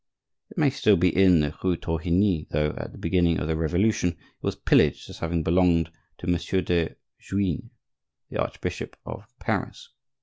It 0.49 0.57
may 0.57 0.71
still 0.71 0.97
be 0.97 1.11
seen 1.13 1.19
in 1.25 1.39
the 1.41 1.53
rue 1.63 1.77
Thorigny, 1.77 2.47
though 2.49 2.73
at 2.75 2.91
the 2.91 2.97
beginning 2.97 3.39
of 3.39 3.47
the 3.47 3.55
Revolution 3.55 4.09
it 4.13 4.17
was 4.41 4.55
pillaged 4.55 5.11
as 5.11 5.19
having 5.19 5.43
belonged 5.43 5.91
to 6.17 6.25
Monsieur 6.25 6.61
de 6.61 6.95
Juigne, 7.19 7.69
the 8.31 8.41
archbishop 8.41 8.97
of 9.05 9.25
Paris. 9.37 9.89